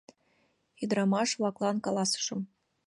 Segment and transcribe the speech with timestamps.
[0.83, 2.39] Ӱдырамаш-влаклан каласышым: